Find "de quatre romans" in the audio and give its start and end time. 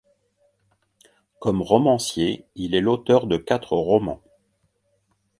3.27-4.19